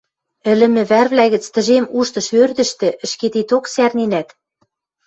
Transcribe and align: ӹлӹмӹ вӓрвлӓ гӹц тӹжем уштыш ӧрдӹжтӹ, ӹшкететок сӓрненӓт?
ӹлӹмӹ 0.51 0.83
вӓрвлӓ 0.89 1.25
гӹц 1.33 1.45
тӹжем 1.53 1.85
уштыш 1.99 2.27
ӧрдӹжтӹ, 2.41 2.89
ӹшкететок 3.05 3.65
сӓрненӓт? 3.73 4.27